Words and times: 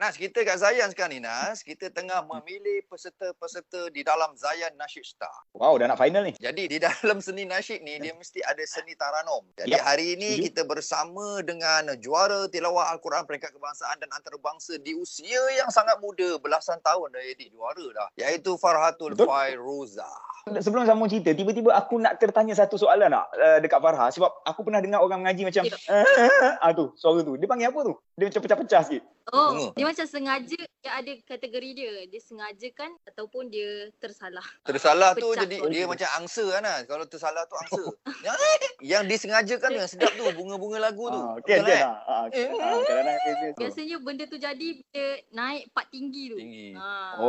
Nas, 0.00 0.16
kita 0.16 0.40
kat 0.48 0.56
Zayan 0.56 0.88
sekarang 0.88 1.12
ni 1.12 1.20
Nas, 1.20 1.60
kita 1.60 1.92
tengah 1.92 2.24
memilih 2.24 2.80
peserta-peserta 2.88 3.92
di 3.92 4.00
dalam 4.00 4.32
Zayan 4.32 4.72
Nasyid 4.80 5.04
Star. 5.04 5.28
Wow, 5.52 5.76
dah 5.76 5.92
nak 5.92 6.00
final 6.00 6.24
ni. 6.24 6.32
Jadi 6.40 6.72
di 6.72 6.80
dalam 6.80 7.20
seni 7.28 7.44
nasyid 7.44 7.84
ni 7.84 8.00
dia 8.00 8.16
mesti 8.16 8.40
ada 8.40 8.64
seni 8.64 8.96
taranum. 8.96 9.44
Jadi 9.60 9.76
Yap. 9.76 9.84
hari 9.84 10.16
ini 10.16 10.40
kita 10.48 10.64
bersama 10.64 11.44
dengan 11.44 11.92
juara 12.00 12.48
tilawah 12.48 12.96
Al-Quran 12.96 13.28
peringkat 13.28 13.52
kebangsaan 13.52 14.00
dan 14.00 14.08
antarabangsa 14.16 14.80
di 14.80 14.96
usia 14.96 15.44
yang 15.60 15.68
sangat 15.68 16.00
muda, 16.00 16.40
belasan 16.40 16.80
tahun 16.80 17.12
dah 17.12 17.20
jadi 17.36 17.52
juara 17.52 17.86
dah, 17.92 18.08
iaitu 18.16 18.56
Farhatul 18.56 19.12
Betul. 19.12 19.28
Fairuza. 19.28 20.08
Sebelum 20.48 20.88
sambung 20.88 21.10
cerita, 21.10 21.36
tiba-tiba 21.36 21.76
aku 21.76 22.00
nak 22.00 22.16
tertanya 22.16 22.56
satu 22.56 22.80
soalan 22.80 23.12
nak 23.12 23.28
uh, 23.36 23.58
dekat 23.60 23.76
Farha. 23.76 24.08
Sebab 24.08 24.40
aku 24.48 24.64
pernah 24.64 24.80
dengar 24.80 25.04
orang 25.04 25.20
mengaji 25.20 25.44
macam, 25.44 25.68
ah 26.64 26.70
tu, 26.72 26.96
suara 26.96 27.20
tu. 27.20 27.36
Dia 27.36 27.44
panggil 27.44 27.68
apa 27.68 27.80
tu? 27.84 27.94
Dia 28.16 28.24
macam 28.32 28.40
pecah-pecah 28.44 28.82
sikit. 28.88 29.02
Oh, 29.30 29.54
Bunga. 29.54 29.66
dia 29.78 29.84
macam 29.86 30.06
sengaja 30.08 30.58
dia 30.58 30.90
ada 30.90 31.12
kategori 31.28 31.70
dia. 31.76 31.92
Dia 32.08 32.20
sengaja 32.24 32.68
kan 32.72 32.90
ataupun 33.06 33.52
dia 33.52 33.92
tersalah. 34.02 34.42
Tersalah 34.64 35.14
tu 35.14 35.30
jadi 35.36 35.60
dia 35.70 35.84
tu. 35.86 35.90
macam 35.92 36.08
angsa 36.18 36.44
kan 36.50 36.62
Nas. 36.64 36.82
Kalau 36.88 37.04
tersalah 37.06 37.44
tu 37.46 37.54
angsa. 37.54 37.82
yang, 38.26 38.36
yang 38.80 39.02
disengajakan 39.06 39.70
yang 39.76 39.86
sedap 39.86 40.10
tu 40.16 40.24
bunga-bunga 40.34 40.82
lagu 40.82 41.12
tu. 41.12 41.20
Ah, 41.20 41.36
eh? 41.36 41.82
Ah, 41.84 42.00
ah, 42.08 42.24
dia- 42.32 42.48
dia 42.50 43.48
tu. 43.54 43.60
Biasanya 43.62 43.96
benda 44.02 44.24
tu 44.26 44.38
jadi 44.40 44.68
bila 44.82 45.04
naik 45.30 45.62
part 45.70 45.86
tinggi 45.92 46.24
tu. 46.32 46.36
Tinggi. 46.40 46.68
Ha. 46.74 46.88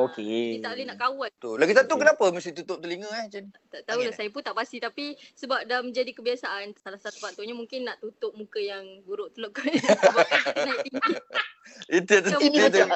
Okey. 0.09 0.57
Dia 0.57 0.59
tak 0.63 0.71
boleh 0.73 0.85
nak 0.87 0.97
kawal. 0.97 1.29
Tu. 1.37 1.51
Lagi 1.59 1.73
satu 1.75 1.93
Okey. 1.95 2.01
kenapa 2.01 2.25
mesti 2.33 2.49
tutup 2.55 2.77
telinga 2.81 3.00
eh 3.09 3.23
macam? 3.25 3.43
Tak 3.71 3.81
tahu 3.87 3.99
lah 4.05 4.13
saya 4.13 4.29
pun 4.29 4.41
tak 4.45 4.55
pasti 4.57 4.77
tapi 4.77 5.17
sebab 5.33 5.65
dah 5.65 5.81
menjadi 5.81 6.11
kebiasaan 6.13 6.77
salah 6.77 6.99
satu 7.01 7.17
faktornya 7.17 7.57
mungkin 7.57 7.89
nak 7.89 7.97
tutup 7.97 8.35
muka 8.37 8.61
yang 8.61 8.83
buruk 9.07 9.33
tu 9.33 9.41
sebab 9.47 9.53
kan 10.27 10.39
kita 10.45 10.61
naik 10.67 10.79
tinggi 10.85 11.13
Itu 11.87 12.13
itu, 12.19 12.29
itu, 12.29 12.45
itu, 12.51 12.61
macam 12.61 12.89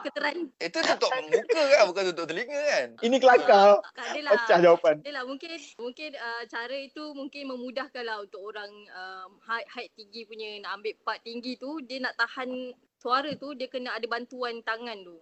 keteran 0.00 0.36
itu 0.56 0.78
tutup 0.80 1.10
muka 1.10 1.62
kan 1.66 1.82
bukan 1.90 2.02
tutup 2.12 2.24
telinga 2.30 2.60
kan. 2.70 2.86
Ini 3.02 3.16
kelakar. 3.18 3.82
adalah 3.98 4.30
Pecah 4.38 4.58
jawapan. 4.62 4.94
Adalah 5.02 5.24
mungkin 5.26 5.50
mungkin 5.76 6.10
uh, 6.16 6.42
cara 6.46 6.76
itu 6.78 7.04
mungkin 7.12 7.42
memudahkan 7.50 8.04
lah 8.06 8.22
untuk 8.22 8.40
orang 8.40 8.70
um, 8.70 9.30
height, 9.44 9.66
height 9.70 9.90
tinggi 9.98 10.24
punya 10.24 10.62
nak 10.62 10.80
ambil 10.80 10.94
part 11.02 11.20
tinggi 11.26 11.58
tu 11.58 11.82
dia 11.84 11.98
nak 12.00 12.14
tahan 12.16 12.72
suara 13.00 13.32
tu 13.36 13.56
dia 13.56 13.66
kena 13.66 13.96
ada 13.96 14.06
bantuan 14.06 14.62
tangan 14.62 14.98
tu. 15.02 15.18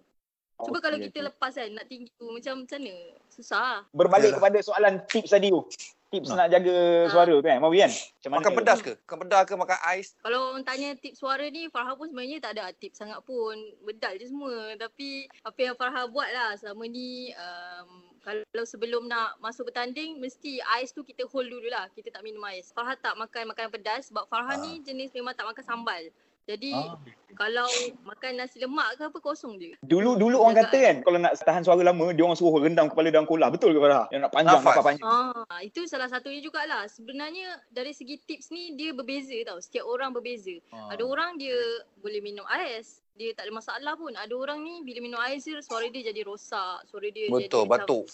Cuba 0.59 0.75
Okey, 0.75 0.83
kalau 0.83 0.97
kita 0.99 1.15
okey. 1.15 1.23
lepas 1.25 1.51
kan 1.53 1.69
nak 1.71 1.85
tinggi 1.87 2.11
tu 2.13 2.27
macam 2.27 2.53
macam 2.59 2.77
mana? 2.77 2.95
Susah. 3.31 3.87
Berbalik 3.89 4.27
Yalah. 4.27 4.37
kepada 4.37 4.57
soalan 4.59 4.93
tips 5.07 5.31
tadi 5.31 5.47
tu. 5.47 5.63
Tips 6.09 6.27
Nah. 6.27 6.35
nak 6.35 6.47
jaga 6.51 6.75
suara 7.07 7.31
tu 7.31 7.39
kan. 7.39 7.57
Mau 7.57 7.69
kan? 7.69 7.87
Macam 7.87 8.29
mana? 8.29 8.39
Makan 8.41 8.53
pedas 8.57 8.79
ke? 8.81 8.93
Makan 8.99 9.17
pedas 9.21 9.41
ke 9.41 9.53
makan 9.55 9.77
ais? 9.85 10.07
Kalau 10.17 10.39
orang 10.51 10.65
tanya 10.65 10.89
tips 10.93 11.17
suara 11.17 11.45
ni 11.47 11.69
Farha 11.69 11.93
pun 11.93 12.09
sebenarnya 12.09 12.37
tak 12.39 12.51
ada 12.53 12.73
tips 12.73 12.97
sangat 12.97 13.21
pun. 13.23 13.55
Bedal 13.81 14.17
je 14.17 14.27
semua. 14.27 14.51
Tapi 14.75 15.09
apa 15.39 15.59
yang 15.61 15.75
Farha 15.75 16.03
buat 16.05 16.27
lah 16.27 16.57
selama 16.57 16.83
ni 16.83 17.29
um, 17.31 17.89
kalau 18.19 18.65
sebelum 18.65 19.05
nak 19.05 19.39
masuk 19.39 19.69
bertanding 19.69 20.17
mesti 20.17 20.59
ais 20.67 20.89
tu 20.89 21.05
kita 21.05 21.23
hold 21.23 21.45
dulu 21.45 21.69
lah. 21.69 21.87
Kita 21.89 22.09
tak 22.09 22.19
minum 22.19 22.43
ais. 22.43 22.67
Farha 22.69 22.97
tak 22.97 23.13
makan 23.13 23.47
makanan 23.47 23.71
pedas 23.71 24.09
sebab 24.09 24.25
Farha 24.25 24.49
Ah. 24.49 24.59
ni 24.59 24.81
jenis 24.81 25.13
memang 25.13 25.31
tak 25.31 25.45
makan 25.45 25.63
sambal. 25.63 26.03
Jadi 26.49 26.73
Ah. 26.73 26.97
kalau 27.37 27.69
makan 28.09 28.41
nasi 28.41 28.57
lemak 28.57 28.97
ke 28.97 29.05
apa 29.05 29.19
kosong 29.21 29.61
je. 29.61 29.77
Dulu 29.85 30.17
dulu 30.17 30.41
orang 30.41 30.65
kata 30.65 30.77
kan 30.81 30.95
kalau 31.05 31.17
nak 31.21 31.37
tahan 31.37 31.61
suara 31.61 31.85
lama 31.85 32.09
dia 32.09 32.25
orang 32.25 32.33
suruh 32.33 32.57
rendam 32.57 32.89
kepala 32.89 33.13
dalam 33.13 33.29
kolah. 33.29 33.53
Betul 33.53 33.77
ke 33.77 33.79
Farah? 33.85 34.09
Yang 34.09 34.21
nak 34.25 34.31
panjang 34.33 34.57
Nafas. 34.57 34.73
nafas 34.73 34.85
panjang. 34.89 35.05
Ah, 35.05 35.59
itu 35.61 35.85
salah 35.85 36.09
satunya 36.09 36.41
jugalah. 36.41 36.89
Sebenarnya 36.89 37.61
dari 37.69 37.93
segi 37.93 38.17
tips 38.25 38.49
ni 38.49 38.73
dia 38.73 38.97
berbeza 38.97 39.37
tau. 39.45 39.61
Setiap 39.61 39.85
orang 39.85 40.09
berbeza. 40.09 40.57
Ah. 40.73 40.97
Ada 40.97 41.05
orang 41.05 41.37
dia 41.37 41.53
boleh 42.01 42.17
minum 42.17 42.49
ais. 42.49 43.05
Dia 43.13 43.29
tak 43.37 43.45
ada 43.45 43.53
masalah 43.53 43.93
pun. 43.93 44.17
Ada 44.17 44.33
orang 44.33 44.65
ni 44.65 44.81
bila 44.81 45.05
minum 45.05 45.21
ais 45.21 45.45
dia 45.45 45.61
suara 45.61 45.85
dia 45.85 46.09
jadi 46.09 46.25
rosak. 46.25 46.89
Suara 46.89 47.13
dia 47.13 47.29
jadi 47.29 47.45
Betul, 47.45 47.69
macam, 47.69 47.85
batuk. 47.85 48.05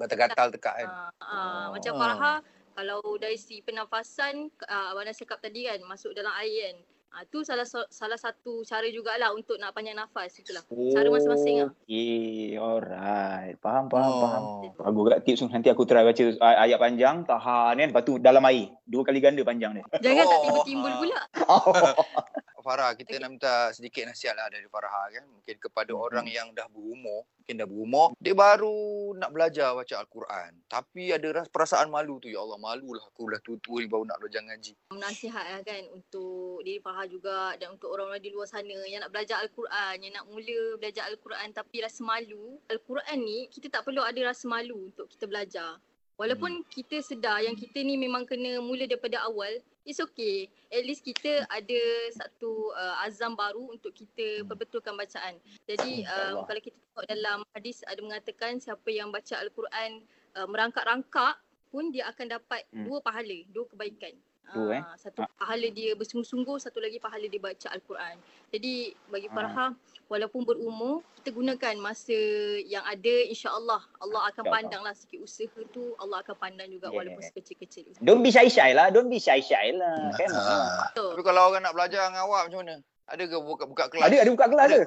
Gatal-gatal 0.00 0.48
tekak 0.56 0.74
kan. 0.80 0.88
Ah, 0.88 1.10
ah, 1.20 1.36
Oh. 1.68 1.76
Macam 1.76 1.92
Farha 2.00 2.34
kalau 2.74 3.04
dari 3.20 3.36
si 3.36 3.60
pernafasan 3.60 4.50
uh, 4.66 4.90
Abang 4.90 5.06
cakap 5.12 5.38
tadi 5.38 5.68
kan 5.68 5.84
masuk 5.84 6.16
dalam 6.16 6.32
air 6.40 6.72
kan. 6.72 6.76
Ah, 7.14 7.22
tu 7.24 7.46
salah 7.46 7.62
sa- 7.62 7.86
salah 7.88 8.18
satu 8.18 8.66
cara 8.66 8.82
jugalah 8.84 9.30
untuk 9.30 9.54
nak 9.54 9.70
panjang 9.70 9.94
nafas 9.94 10.34
itulah. 10.34 10.66
Cara 10.66 11.06
masing-masing 11.06 11.56
lah. 11.56 11.70
Okey, 11.72 12.58
alright. 12.58 13.54
Faham, 13.56 13.86
faham, 13.86 14.10
Oh. 14.10 14.20
faham. 14.20 14.42
Bagus 14.74 15.04
kat 15.08 15.20
tips 15.22 15.38
tu. 15.38 15.46
Nanti 15.46 15.70
aku 15.70 15.82
try 15.84 16.02
baca 16.02 16.24
ay- 16.42 16.58
ayat 16.66 16.78
panjang, 16.80 17.22
tahan 17.22 17.74
kan. 17.76 17.88
Lepas 17.88 18.02
tu 18.02 18.18
dalam 18.18 18.42
air. 18.44 18.74
Dua 18.82 19.06
kali 19.06 19.22
ganda 19.22 19.46
panjang 19.46 19.78
dia. 19.78 19.86
Jangan 20.02 20.24
tak 20.24 20.34
Oh, 20.34 20.42
timbul-timbul 20.42 20.90
ah. 20.90 20.98
pula. 20.98 21.18
Farah, 22.64 22.96
kita 22.96 23.12
Okey. 23.12 23.20
nak 23.20 23.30
minta 23.30 23.54
sedikit 23.70 24.08
nasihat 24.08 24.32
lah 24.32 24.48
dari 24.48 24.64
Farah 24.64 24.88
kan. 25.06 25.28
Mungkin 25.28 25.56
kepada 25.60 25.92
Mhm. 25.92 26.00
orang 26.00 26.26
yang 26.26 26.48
dah 26.50 26.64
berumur, 26.66 27.28
mungkin 27.36 27.54
dah 27.54 27.68
berumur, 27.68 28.08
dia 28.16 28.32
baru 28.32 28.80
nak 29.14 29.30
belajar 29.30 29.76
baca 29.76 29.94
Al-Quran. 29.94 30.64
Tapi 30.66 31.12
ada 31.12 31.28
ras 31.30 31.46
perasaan 31.46 31.92
malu 31.92 32.16
tu. 32.16 32.26
Ya 32.26 32.40
Allah, 32.40 32.56
malulah 32.56 33.04
aku 33.04 33.28
dah 33.28 33.38
tua-tua 33.38 33.78
ni 33.78 33.86
baru 33.86 34.08
nak 34.08 34.16
belajar 34.16 34.40
ngaji. 34.42 34.72
nasihat 34.96 35.44
lah 35.44 35.60
kan 35.60 35.84
untuk 35.92 36.62
diri 36.62 36.80
Farha 36.80 37.04
juga 37.04 37.52
dan 37.54 37.76
untuk 37.76 37.92
orang-orang 37.92 38.18
di 38.18 38.32
luar 38.32 38.48
sana 38.48 38.72
yang 38.86 39.02
nak 39.02 39.12
belajar 39.12 39.38
Al-Quran, 39.38 40.00
yang 40.00 40.12
nak 40.14 40.24
mula 40.24 40.80
belajar 40.80 41.04
Al-Quran 41.04 41.52
tapi 41.52 41.76
rasa 41.78 42.00
malu. 42.00 42.56
Al-Quran 42.66 43.18
ni 43.20 43.46
kita 43.52 43.68
tak 43.68 43.84
perlu 43.84 44.00
ada 44.00 44.16
rasa 44.24 44.48
malu 44.48 44.88
untuk 44.88 45.04
kita 45.06 45.28
belajar. 45.28 45.76
Walaupun 46.14 46.62
kita 46.70 47.02
sedar 47.02 47.42
yang 47.42 47.58
kita 47.58 47.82
ni 47.82 47.98
memang 47.98 48.22
kena 48.22 48.62
mula 48.62 48.86
daripada 48.86 49.18
awal, 49.26 49.50
it's 49.82 49.98
okay. 49.98 50.46
At 50.70 50.86
least 50.86 51.02
kita 51.02 51.42
ada 51.50 51.82
satu 52.14 52.70
uh, 52.70 53.02
azam 53.02 53.34
baru 53.34 53.74
untuk 53.74 53.90
kita 53.90 54.46
perbetulkan 54.46 54.94
bacaan. 54.94 55.34
Jadi 55.66 56.06
um, 56.06 56.46
kalau 56.46 56.60
kita 56.62 56.78
tengok 56.78 57.06
dalam 57.10 57.38
hadis 57.50 57.82
ada 57.90 57.98
mengatakan 57.98 58.62
siapa 58.62 58.86
yang 58.94 59.10
baca 59.10 59.34
Al-Quran 59.42 60.06
uh, 60.38 60.46
merangkak-rangkak 60.46 61.34
pun 61.74 61.90
dia 61.90 62.06
akan 62.06 62.38
dapat 62.38 62.62
Hmm. 62.70 62.86
dua 62.86 63.02
pahala, 63.02 63.38
dua 63.50 63.66
kebaikan. 63.66 64.14
Dua, 64.52 64.70
eh? 64.76 64.82
Ah, 64.84 64.96
Satu 65.00 65.24
pahala 65.24 65.66
dia 65.72 65.96
bersungguh-sungguh, 65.96 66.56
satu 66.60 66.78
lagi 66.78 67.00
pahala 67.00 67.24
dia 67.24 67.40
baca 67.40 67.68
Al-Quran. 67.72 68.14
Jadi 68.52 68.74
bagi 69.08 69.26
Ah. 69.26 69.34
Farha, 69.34 69.66
walaupun 70.06 70.44
berumur, 70.44 71.00
kita 71.16 71.32
gunakan 71.32 71.74
masa 71.80 72.14
yang 72.62 72.84
ada 72.84 73.14
insya-Allah 73.26 73.80
Allah 73.98 74.22
akan 74.30 74.44
pandanglah 74.46 74.94
sikit 74.94 75.24
usaha 75.24 75.58
tu, 75.72 75.96
Allah 75.96 76.20
akan 76.20 76.36
pandang 76.36 76.68
juga 76.68 76.92
Yeah. 76.92 76.96
walaupun 77.02 77.22
sekecil-kecil. 77.24 77.98
Don't 77.98 78.20
be 78.20 78.30
shy-shy 78.30 78.76
lah. 78.76 78.92
Don't 78.92 79.08
be 79.08 79.18
shy-shy 79.18 79.74
lah. 79.74 80.12
Kan? 80.14 80.28
Ah. 80.30 80.92
Betul. 80.92 81.10
Tapi 81.16 81.22
kalau 81.24 81.40
orang 81.48 81.64
nak 81.64 81.74
belajar 81.74 82.12
dengan 82.12 82.28
awak 82.28 82.46
macam 82.46 82.60
mana? 82.62 82.76
Ada 83.04 83.28
ke 83.28 83.36
buka, 83.36 83.64
buka 83.68 83.84
kelas? 83.92 84.08
Ada, 84.08 84.16
ada 84.24 84.30
buka 84.32 84.46
kelas 84.48 84.68
ke? 84.72 84.82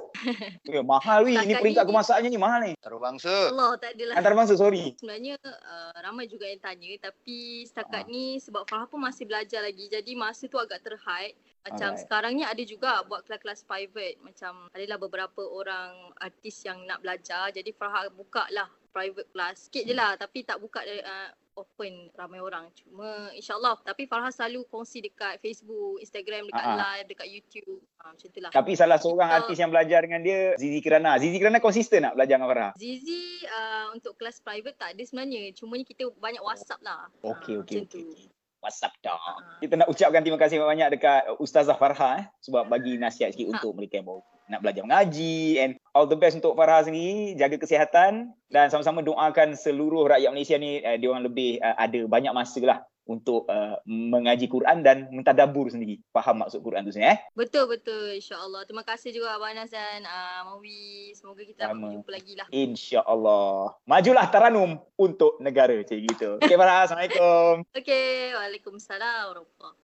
Ya, 0.65 0.81
mahal 0.93 1.21
weh. 1.21 1.37
Ni 1.37 1.53
Setakat 1.53 1.61
peringkat 1.61 1.85
ni- 1.85 1.89
kemasaannya 1.93 2.29
ni 2.33 2.39
mahal 2.41 2.59
ni. 2.65 2.73
Antarabangsa. 2.73 3.35
Allah 3.53 3.71
tak 3.77 3.91
adalah. 3.93 4.13
Antarabangsa, 4.17 4.53
sorry. 4.57 4.97
Sebenarnya 4.97 5.37
uh, 5.45 5.93
ramai 6.01 6.25
juga 6.25 6.49
yang 6.49 6.57
tanya 6.57 6.89
tapi 6.97 7.61
setakat 7.69 8.09
ni 8.09 8.41
sebab 8.41 8.65
Farha 8.65 8.89
pun 8.89 9.05
masih 9.05 9.29
belajar 9.29 9.61
lagi 9.61 9.85
jadi 9.85 10.11
masa 10.17 10.49
tu 10.49 10.57
agak 10.57 10.81
terhad. 10.81 11.37
Macam 11.61 11.93
Alright. 11.93 12.01
sekarang 12.01 12.31
ni 12.33 12.43
ada 12.47 12.63
juga 12.65 13.05
buat 13.05 13.21
kelas-kelas 13.27 13.67
private 13.67 14.17
macam 14.23 14.65
adalah 14.73 14.97
beberapa 14.97 15.43
orang 15.43 16.15
artis 16.17 16.63
yang 16.65 16.81
nak 16.89 17.05
belajar 17.05 17.53
jadi 17.53 17.69
Farha 17.75 18.09
buka 18.09 18.49
lah 18.49 18.65
private 18.89 19.29
class. 19.29 19.69
Sikit 19.69 19.85
je 19.85 19.93
lah 19.93 20.17
tapi 20.17 20.41
tak 20.41 20.57
buka 20.57 20.81
uh, 20.81 21.29
open 21.57 22.13
ramai 22.13 22.37
orang. 22.37 22.69
Cuma 22.77 23.33
insyaAllah 23.33 23.81
tapi 23.81 24.05
Farha 24.05 24.29
selalu 24.29 24.63
kongsi 24.69 25.01
dekat 25.01 25.41
Facebook, 25.41 25.97
Instagram, 25.97 26.45
dekat 26.45 26.61
Ah, 26.63 26.71
ah. 26.71 26.77
live, 26.77 27.07
dekat 27.09 27.27
YouTube. 27.27 27.81
Ha, 27.97 28.13
macam 28.13 28.27
tu 28.29 28.39
lah. 28.39 28.51
Tapi 28.53 28.71
salah 28.77 29.01
seorang 29.01 29.27
Kita- 29.27 29.37
artis 29.43 29.57
yang 29.57 29.71
belajar 29.73 29.99
dengan 30.05 30.21
dia, 30.21 30.53
Zizi 30.55 30.79
Kirana. 30.79 31.17
Zizi 31.17 31.37
Kirana 31.41 31.57
konsisten 31.57 32.05
nak 32.05 32.13
belajar 32.13 32.37
dengan 32.37 32.49
Farah? 32.53 32.71
Zizi 32.77 33.41
uh, 33.49 33.91
untuk 33.91 34.13
kelas 34.15 34.37
private 34.39 34.77
tak 34.77 34.93
ada 34.93 35.01
sebenarnya. 35.01 35.49
Cuma 35.57 35.81
kita 35.81 36.05
banyak 36.15 36.45
WhatsApp 36.45 36.79
lah. 36.85 37.09
Okey, 37.25 37.57
okey, 37.65 37.89
okey. 37.89 38.29
WhatsApp 38.61 38.93
dah. 39.01 39.17
Ah. 39.17 39.57
Kita 39.57 39.73
nak 39.75 39.89
ucapkan 39.89 40.21
terima 40.21 40.37
kasih 40.37 40.61
banyak 40.61 40.93
dekat 40.93 41.25
Ustazah 41.41 41.77
Farha 41.77 42.21
eh, 42.21 42.25
sebab 42.45 42.69
bagi 42.69 43.01
nasihat 43.01 43.33
sikit 43.33 43.49
untuk 43.49 43.73
mereka 43.73 43.97
yang 43.97 44.07
baru 44.07 44.21
nak 44.47 44.63
belajar 44.63 44.83
mengaji 44.83 45.59
and 45.59 45.71
all 45.91 46.07
the 46.07 46.15
best 46.15 46.39
untuk 46.39 46.55
Farha 46.55 46.83
sendiri, 46.83 47.35
jaga 47.35 47.59
kesihatan 47.59 48.31
dan 48.47 48.65
sama-sama 48.71 49.03
doakan 49.03 49.53
seluruh 49.53 50.07
rakyat 50.07 50.31
Malaysia 50.31 50.55
ni 50.55 50.79
uh, 50.81 50.95
dia 50.95 51.07
orang 51.11 51.27
lebih 51.27 51.59
uh, 51.59 51.75
ada 51.75 51.99
banyak 52.07 52.31
masa 52.31 52.59
lah 52.63 52.79
untuk 53.07 53.47
uh, 53.47 53.79
mengaji 53.87 54.51
Quran 54.51 54.83
dan 54.83 55.07
mentadabur 55.15 55.71
sendiri, 55.71 56.03
faham 56.11 56.43
maksud 56.43 56.59
Quran 56.59 56.83
tu 56.83 56.91
sendiri 56.91 57.15
eh. 57.15 57.19
Betul 57.33 57.71
betul 57.71 58.19
insya-Allah. 58.19 58.67
Terima 58.67 58.83
kasih 58.83 59.15
juga 59.15 59.39
Abang 59.39 59.55
Anas 59.55 59.71
dan 59.71 60.03
uh, 60.03 60.51
Mawi. 60.51 61.15
Semoga 61.15 61.41
kita 61.47 61.71
Sama. 61.71 61.71
dapat 61.71 62.03
berjumpa 62.03 62.11
lagi 62.11 62.33
lah. 62.35 62.47
InsyaAllah. 62.51 63.79
Majulah 63.87 64.27
Taranum 64.27 64.75
untuk 64.99 65.39
negara. 65.39 65.79
Cik 65.87 65.99
gitu. 66.03 66.29
Okay 66.43 66.59
Farha, 66.59 66.83
Assalamualaikum. 66.83 67.63
Okey, 67.71 68.35
Waalaikumsalam 68.35 69.31
warahmatullahi 69.31 69.75